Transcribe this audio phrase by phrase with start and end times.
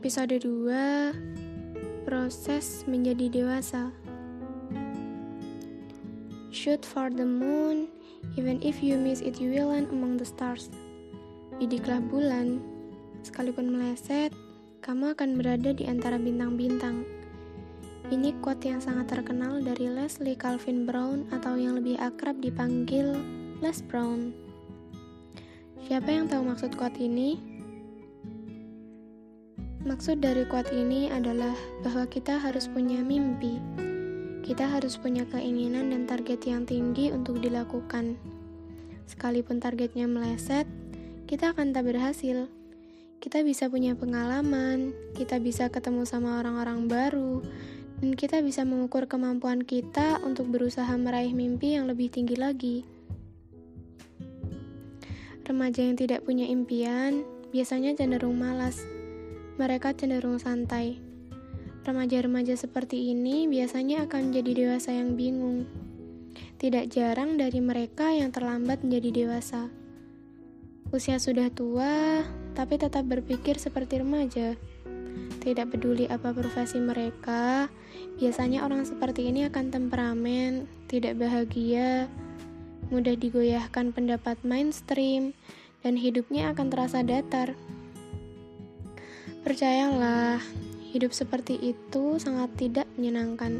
[0.00, 3.92] Episode 2 Proses menjadi dewasa.
[6.48, 7.92] Shoot for the moon
[8.32, 10.72] Even if you miss it you will land among the stars.
[11.60, 12.64] Bidiklah bulan
[13.20, 14.32] Sekalipun meleset
[14.80, 17.04] Kamu akan berada di antara bintang-bintang.
[18.08, 23.20] Ini quote yang sangat terkenal dari Leslie Calvin Brown Atau yang lebih akrab dipanggil
[23.60, 24.32] Les Brown.
[25.84, 27.49] Siapa yang tahu maksud quote ini?
[30.00, 31.52] Maksud dari kuat ini adalah
[31.84, 33.60] bahwa kita harus punya mimpi.
[34.40, 38.16] Kita harus punya keinginan dan target yang tinggi untuk dilakukan.
[39.04, 40.64] Sekalipun targetnya meleset,
[41.28, 42.48] kita akan tak berhasil.
[43.20, 47.44] Kita bisa punya pengalaman, kita bisa ketemu sama orang-orang baru,
[48.00, 52.88] dan kita bisa mengukur kemampuan kita untuk berusaha meraih mimpi yang lebih tinggi lagi.
[55.44, 57.20] Remaja yang tidak punya impian
[57.52, 58.80] biasanya cenderung malas
[59.60, 60.96] mereka cenderung santai.
[61.84, 65.68] Remaja-remaja seperti ini biasanya akan menjadi dewasa yang bingung.
[66.56, 69.68] Tidak jarang dari mereka yang terlambat menjadi dewasa.
[70.96, 72.24] Usia sudah tua,
[72.56, 74.56] tapi tetap berpikir seperti remaja.
[75.44, 77.68] Tidak peduli apa profesi mereka,
[78.16, 82.08] biasanya orang seperti ini akan temperamen, tidak bahagia,
[82.88, 85.36] mudah digoyahkan pendapat mainstream,
[85.80, 87.56] dan hidupnya akan terasa datar.
[89.40, 90.36] Percayalah,
[90.92, 93.56] hidup seperti itu sangat tidak menyenangkan.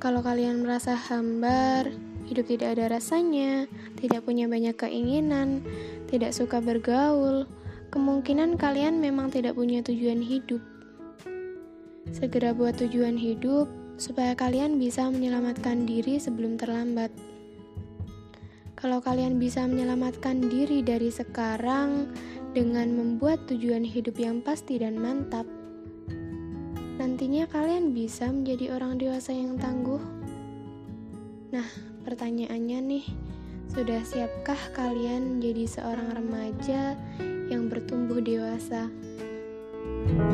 [0.00, 1.92] Kalau kalian merasa hambar,
[2.24, 3.68] hidup tidak ada rasanya,
[4.00, 5.60] tidak punya banyak keinginan,
[6.08, 7.44] tidak suka bergaul,
[7.92, 10.64] kemungkinan kalian memang tidak punya tujuan hidup.
[12.16, 13.68] Segera buat tujuan hidup
[14.00, 17.12] supaya kalian bisa menyelamatkan diri sebelum terlambat.
[18.72, 22.10] Kalau kalian bisa menyelamatkan diri dari sekarang,
[22.52, 25.48] dengan membuat tujuan hidup yang pasti dan mantap,
[27.00, 30.00] nantinya kalian bisa menjadi orang dewasa yang tangguh.
[31.52, 31.68] Nah,
[32.04, 33.06] pertanyaannya nih,
[33.72, 36.96] sudah siapkah kalian menjadi seorang remaja
[37.48, 38.92] yang bertumbuh dewasa?
[39.82, 40.31] thank you